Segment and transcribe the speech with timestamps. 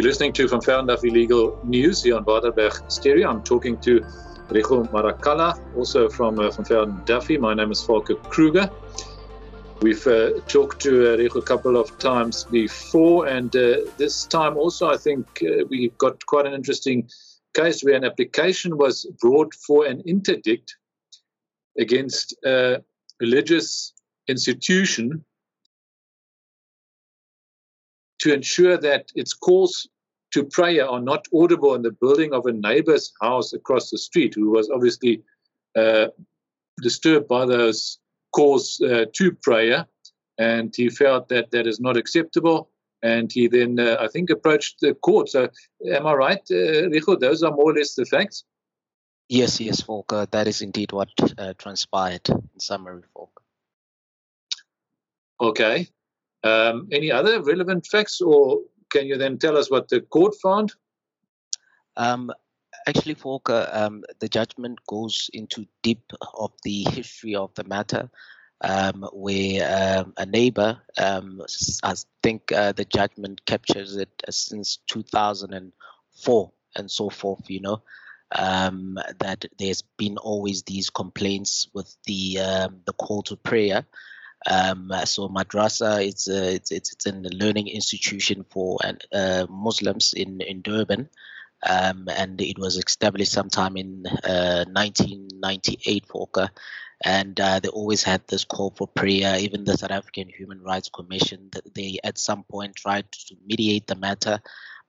[0.00, 3.28] You're listening to Van Velden Duffy Legal News here on Waterberg Stereo.
[3.28, 4.02] I'm talking to
[4.48, 7.36] Rico Marakala, also from uh, Van Velden Duffy.
[7.36, 8.70] My name is Volker Kruger.
[9.82, 14.88] We've uh, talked to uh, a couple of times before, and uh, this time also
[14.88, 17.10] I think uh, we got quite an interesting
[17.52, 20.76] case where an application was brought for an interdict
[21.76, 22.82] against a
[23.20, 23.92] religious
[24.28, 25.26] institution
[28.20, 29.88] to ensure that its calls
[30.32, 34.34] to prayer are not audible in the building of a neighbor's house across the street,
[34.34, 35.22] who was obviously
[35.76, 36.06] uh,
[36.82, 37.98] disturbed by those
[38.32, 39.86] calls uh, to prayer.
[40.38, 42.70] And he felt that that is not acceptable.
[43.02, 45.28] And he then, uh, I think, approached the court.
[45.28, 45.48] So,
[45.86, 47.16] am I right, uh, Rico?
[47.16, 48.44] Those are more or less the facts?
[49.28, 50.26] Yes, yes, Volker.
[50.30, 53.42] That is indeed what uh, transpired in summary, Volker.
[55.40, 55.88] Okay.
[56.42, 58.60] Um, any other relevant facts, or
[58.90, 60.72] can you then tell us what the court found?
[61.96, 62.32] Um,
[62.86, 68.10] actually, Volker, um, the judgment goes into deep of the history of the matter,
[68.62, 71.42] um, where um, a neighbor, um,
[71.82, 77.82] I think uh, the judgment captures it since 2004 and so forth, you know,
[78.32, 82.34] um, that there's been always these complaints with the
[82.86, 83.86] the call to prayer.
[84.46, 88.78] Um, so madrasa it's, a, it's it's it's a learning institution for
[89.12, 91.08] uh, Muslims in in Durban,
[91.68, 96.50] um, and it was established sometime in uh, 1998, Volker.
[97.02, 99.38] And uh, they always had this call for prayer.
[99.38, 103.96] Even the South African Human Rights Commission, they at some point tried to mediate the
[103.96, 104.38] matter,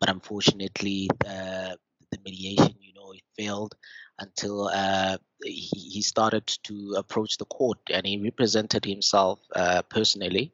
[0.00, 1.74] but unfortunately, uh,
[2.10, 3.74] the mediation, you know, it failed
[4.18, 10.52] until uh, he, he started to approach the court and he represented himself uh, personally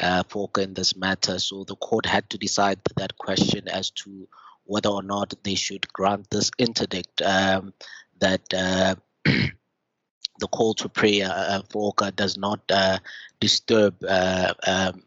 [0.00, 0.22] uh,
[0.58, 1.38] in this matter.
[1.38, 4.28] So the court had to decide that question as to
[4.64, 7.74] whether or not they should grant this interdict um,
[8.20, 8.94] that uh,
[9.24, 12.98] the call to prayer uh, for does not uh,
[13.40, 15.02] disturb uh, um,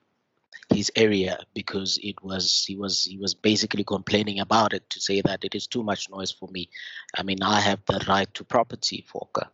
[0.77, 5.21] his area because it was he was he was basically complaining about it to say
[5.21, 6.69] that it is too much noise for me.
[7.17, 9.47] I mean, I have the right to property, Volker.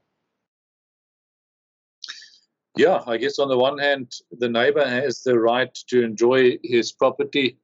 [2.75, 6.91] Yeah, I guess on the one hand, the neighbor has the right to enjoy his
[6.91, 7.57] property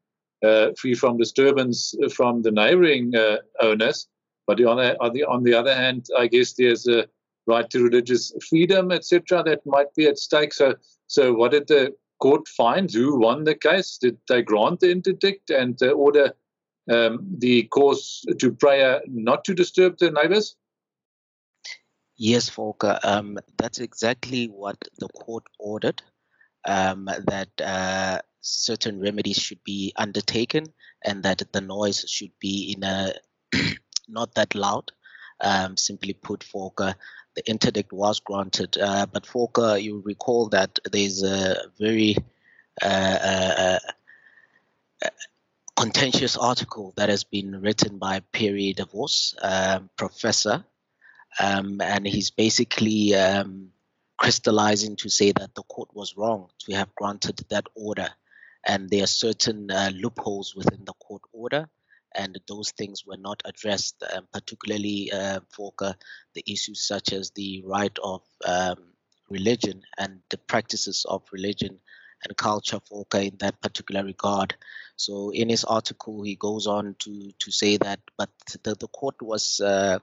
[0.43, 4.07] uh, free from disturbance from the neighboring uh, owners.
[4.47, 7.07] But on the, on the on the other hand, I guess there's a
[7.45, 10.53] right to religious freedom, etc., that might be at stake.
[10.53, 10.75] So,
[11.07, 13.97] so what did the court finds who won the case.
[13.97, 16.34] Did they grant the interdict and uh, order
[16.90, 20.56] um, the cause to prayer not to disturb the neighbors?
[22.18, 23.00] Yes, Volker.
[23.03, 26.02] Um, that's exactly what the court ordered.
[26.68, 30.66] Um, that uh, certain remedies should be undertaken,
[31.06, 33.13] and that the noise should be in a
[34.09, 34.91] not that loud.
[35.41, 36.96] Um, simply put, Volker,
[37.39, 38.77] the interdict was granted.
[38.77, 42.17] Uh, but Volker, you recall that there's a very
[42.81, 43.79] uh, uh,
[45.05, 45.09] uh,
[45.75, 50.66] contentious article that has been written by Pierre de Vos, um, professor,
[51.39, 53.69] um, and he's basically um,
[54.17, 58.09] crystallizing to say that the court was wrong to have granted that order,
[58.66, 61.69] and there are certain uh, loopholes within the court order
[62.15, 65.73] and those things were not addressed, um, particularly uh, for
[66.33, 68.77] the issues such as the right of um,
[69.29, 71.79] religion and the practices of religion
[72.23, 74.55] and culture for in that particular regard.
[74.95, 78.29] So in his article, he goes on to to say that, but
[78.63, 79.99] the, the court was uh,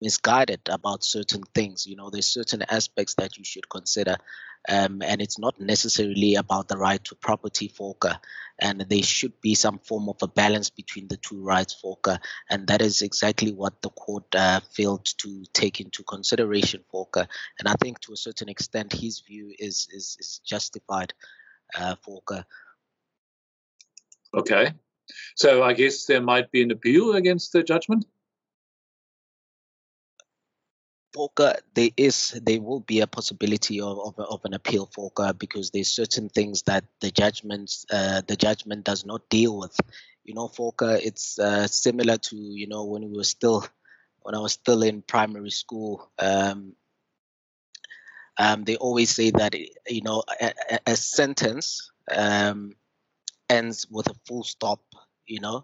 [0.00, 1.86] misguided about certain things.
[1.86, 4.16] You know, there's certain aspects that you should consider
[4.68, 8.18] um, and it's not necessarily about the right to property, Volker.
[8.58, 12.18] And there should be some form of a balance between the two rights, Volker.
[12.50, 17.26] And that is exactly what the court uh, failed to take into consideration, Volker.
[17.58, 21.14] And I think to a certain extent, his view is is, is justified,
[21.74, 22.44] uh, Volker.
[24.34, 24.74] Okay.
[25.36, 28.04] So I guess there might be an appeal against the judgment?
[31.14, 35.70] Volker, there is there will be a possibility of, of, of an appeal, Volker, because
[35.70, 39.76] there's certain things that the judgments uh, the judgment does not deal with.
[40.24, 43.66] You know, Volker, it's uh, similar to you know when we were still
[44.22, 46.10] when I was still in primary school.
[46.18, 46.74] Um,
[48.38, 49.54] um, they always say that
[49.88, 50.52] you know a,
[50.86, 52.74] a sentence um,
[53.48, 54.80] ends with a full stop.
[55.26, 55.62] You know,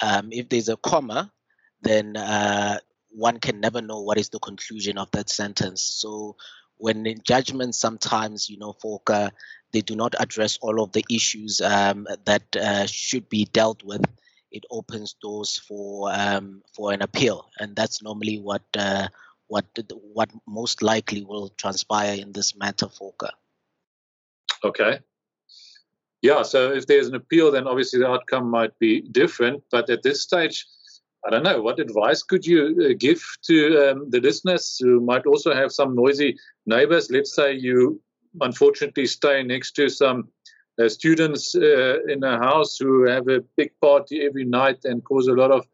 [0.00, 1.32] um, if there's a comma,
[1.82, 2.78] then uh,
[3.14, 5.82] one can never know what is the conclusion of that sentence.
[5.82, 6.36] So
[6.76, 9.30] when in judgment, sometimes, you know, folk, uh,
[9.72, 14.04] they do not address all of the issues um, that uh, should be dealt with
[14.52, 19.08] it opens doors for um, for an appeal, and that's normally what uh,
[19.48, 19.66] what
[20.12, 23.30] what most likely will transpire in this matter, Volker.
[24.62, 25.00] Okay.
[26.20, 29.64] Yeah, so if there's an appeal, then obviously the outcome might be different.
[29.72, 30.66] But at this stage,
[31.24, 31.62] I don't know.
[31.62, 35.94] What advice could you uh, give to um, the listeners who might also have some
[35.94, 36.36] noisy
[36.66, 37.10] neighbors?
[37.10, 38.00] Let's say you
[38.40, 40.28] unfortunately stay next to some
[40.82, 45.28] uh, students uh, in a house who have a big party every night and cause
[45.28, 45.66] a lot of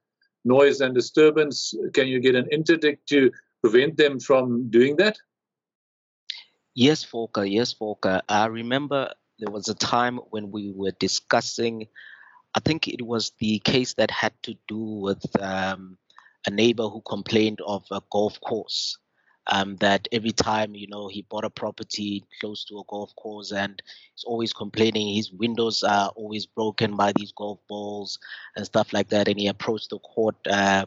[0.44, 1.74] noise and disturbance.
[1.94, 3.30] Can you get an interdict to
[3.62, 5.16] prevent them from doing that?
[6.74, 7.44] Yes, Volker.
[7.44, 8.22] Yes, Volker.
[8.28, 11.86] I remember there was a time when we were discussing,
[12.58, 15.96] I think it was the case that had to do with um,
[16.44, 18.98] a neighbor who complained of a golf course
[19.46, 23.52] um, that every time you know he bought a property close to a golf course
[23.52, 23.80] and
[24.12, 28.18] he's always complaining his windows are always broken by these golf balls
[28.56, 30.84] and stuff like that and he approached the court uh,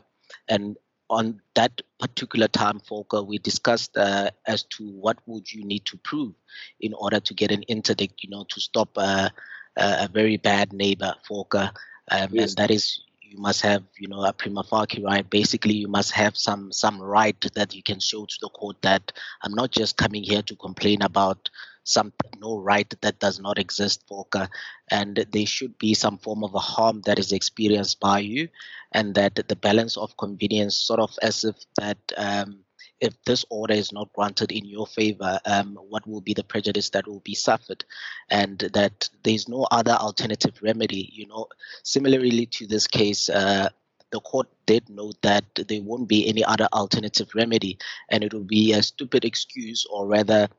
[0.49, 0.75] and
[1.09, 5.97] on that particular time Volker, we discussed uh, as to what would you need to
[5.97, 6.33] prove
[6.81, 9.29] in order to get an interdict you know to stop uh,
[9.77, 11.71] a very bad neighbor Volker.
[12.09, 12.49] Um, yes.
[12.49, 15.29] and that is you must have you know a prima facie right?
[15.29, 19.13] Basically you must have some some right that you can show to the court that
[19.43, 21.49] i'm not just coming here to complain about
[21.83, 24.47] some no right that does not exist Volker.
[24.89, 28.49] And there should be some form of a harm that is experienced by you
[28.91, 32.59] and that the balance of convenience sort of as if that um,
[33.01, 36.91] if this order is not granted in your favor, um, what will be the prejudice
[36.91, 37.83] that will be suffered,
[38.29, 41.09] and that there's no other alternative remedy.
[41.11, 41.47] You know,
[41.83, 43.27] similarly to this case.
[43.29, 43.69] Uh,
[44.11, 47.77] the court did note that there won't be any other alternative remedy,
[48.09, 50.49] and it will be a stupid excuse, or rather,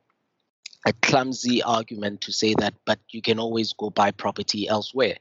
[0.87, 5.17] a clumsy argument to say that, but you can always go buy property elsewhere.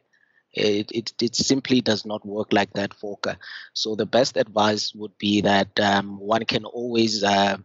[0.53, 3.37] It, it, it simply does not work like that, Volker.
[3.73, 7.57] So the best advice would be that um, one can always uh,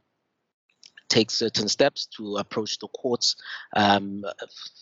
[1.08, 3.36] take certain steps to approach the courts,
[3.74, 4.24] um,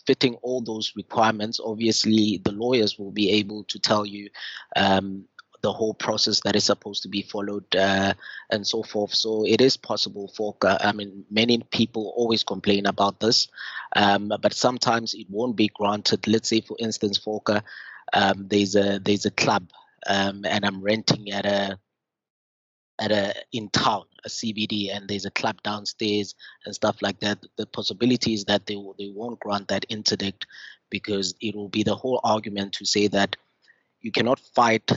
[0.05, 1.59] fitting all those requirements.
[1.63, 4.29] Obviously, the lawyers will be able to tell you
[4.75, 5.25] um,
[5.61, 8.13] the whole process that is supposed to be followed uh,
[8.51, 9.13] and so forth.
[9.13, 13.47] So it is possible for, I mean, many people always complain about this,
[13.95, 16.27] um, but sometimes it won't be granted.
[16.27, 17.63] Let's say, for instance, Volker,
[18.13, 19.69] um, there's a there's a club
[20.07, 21.79] um, and I'm renting at a
[22.99, 26.35] at a in town a CBD and there's a club downstairs
[26.65, 27.39] and stuff like that.
[27.57, 30.45] The possibility is that they they won't grant that interdict
[30.89, 33.35] because it will be the whole argument to say that
[34.01, 34.91] you cannot fight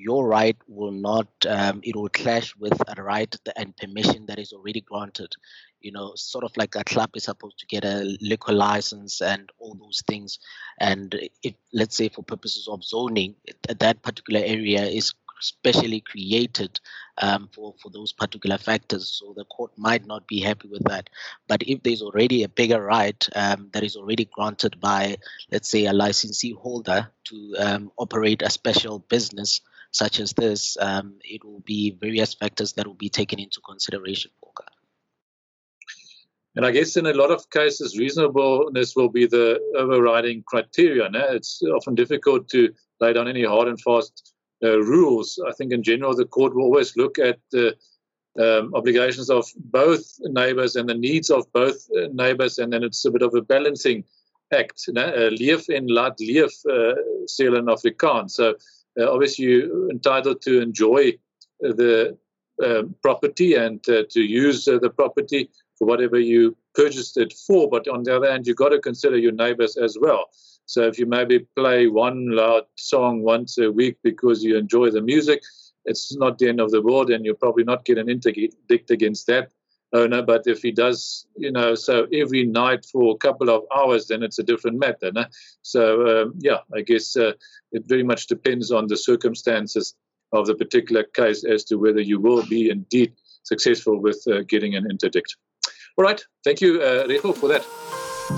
[0.00, 4.52] your right will not um, it will clash with a right and permission that is
[4.52, 5.32] already granted
[5.80, 9.50] you know sort of like a club is supposed to get a liquor license and
[9.58, 10.38] all those things
[10.78, 13.34] and if let's say for purposes of zoning
[13.78, 16.78] that particular area is specially created
[17.18, 19.08] um, for, for those particular factors.
[19.08, 21.10] So the court might not be happy with that.
[21.48, 25.16] But if there's already a bigger right um, that is already granted by,
[25.50, 29.60] let's say, a licensee holder to um, operate a special business
[29.92, 34.30] such as this, um, it will be various factors that will be taken into consideration.
[36.56, 41.08] And I guess in a lot of cases, reasonableness will be the overriding criteria.
[41.08, 41.24] No?
[41.30, 45.40] It's often difficult to lay down any hard and fast uh, rules.
[45.48, 47.76] I think in general, the court will always look at the
[48.38, 53.04] um, obligations of both neighbors and the needs of both uh, neighbors, and then it's
[53.04, 54.04] a bit of a balancing
[54.52, 54.88] act.
[54.88, 55.02] No?
[55.02, 58.28] Uh, leef en laat leef, uh, sê in.
[58.28, 58.52] So uh,
[59.08, 61.18] obviously, you're entitled to enjoy
[61.60, 62.16] the
[62.62, 67.68] uh, property and uh, to use the property for whatever you purchased it for.
[67.68, 70.26] But on the other hand, you've got to consider your neighbors as well.
[70.66, 75.00] So if you maybe play one loud song once a week because you enjoy the
[75.00, 75.42] music,
[75.84, 79.26] it's not the end of the world, and you'll probably not get an interdict against
[79.26, 79.50] that
[79.92, 80.22] owner.
[80.22, 84.22] But if he does, you know, so every night for a couple of hours, then
[84.22, 85.12] it's a different matter.
[85.12, 85.24] No?
[85.62, 87.32] So um, yeah, I guess uh,
[87.72, 89.94] it very much depends on the circumstances
[90.32, 94.76] of the particular case as to whether you will be indeed successful with uh, getting
[94.76, 95.36] an interdict.
[95.98, 96.22] All right.
[96.44, 97.66] Thank you, uh, for that.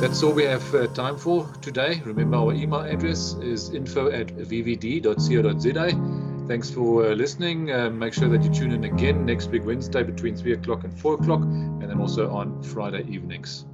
[0.01, 2.01] That's all we have uh, time for today.
[2.05, 6.22] Remember, our email address is info at vvd.co.za.
[6.49, 7.71] Thanks for uh, listening.
[7.71, 10.93] Uh, make sure that you tune in again next week, Wednesday, between 3 o'clock and
[10.93, 13.65] 4 o'clock, and then also on Friday evenings.